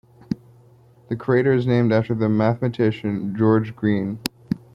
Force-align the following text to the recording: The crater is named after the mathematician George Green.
The 1.09 1.15
crater 1.15 1.53
is 1.53 1.67
named 1.67 1.91
after 1.93 2.15
the 2.15 2.27
mathematician 2.27 3.35
George 3.37 3.75
Green. 3.75 4.17